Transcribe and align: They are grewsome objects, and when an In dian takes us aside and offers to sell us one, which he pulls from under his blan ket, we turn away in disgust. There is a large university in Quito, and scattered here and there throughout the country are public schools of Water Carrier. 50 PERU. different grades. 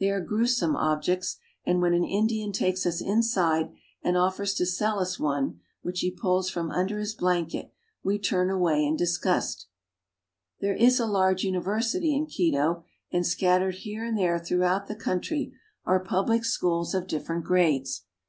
They 0.00 0.10
are 0.10 0.20
grewsome 0.20 0.74
objects, 0.74 1.36
and 1.64 1.80
when 1.80 1.94
an 1.94 2.02
In 2.02 2.26
dian 2.26 2.50
takes 2.50 2.84
us 2.84 3.00
aside 3.00 3.70
and 4.02 4.16
offers 4.16 4.52
to 4.54 4.66
sell 4.66 4.98
us 4.98 5.20
one, 5.20 5.60
which 5.82 6.00
he 6.00 6.10
pulls 6.10 6.50
from 6.50 6.72
under 6.72 6.98
his 6.98 7.14
blan 7.14 7.46
ket, 7.46 7.72
we 8.02 8.18
turn 8.18 8.50
away 8.50 8.84
in 8.84 8.96
disgust. 8.96 9.68
There 10.60 10.74
is 10.74 10.98
a 10.98 11.06
large 11.06 11.44
university 11.44 12.12
in 12.12 12.26
Quito, 12.26 12.82
and 13.12 13.24
scattered 13.24 13.76
here 13.76 14.04
and 14.04 14.18
there 14.18 14.40
throughout 14.40 14.88
the 14.88 14.96
country 14.96 15.52
are 15.84 16.00
public 16.00 16.44
schools 16.44 16.92
of 16.92 17.02
Water 17.02 17.02
Carrier. 17.10 17.14
50 17.20 17.20
PERU. 17.20 17.20
different 17.24 17.44
grades. 17.44 18.02